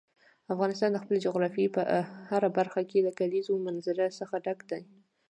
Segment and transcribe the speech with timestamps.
[0.53, 1.81] افغانستان د خپلې جغرافیې په
[2.29, 4.83] هره برخه کې له کلیزو منظره څخه ډک دی.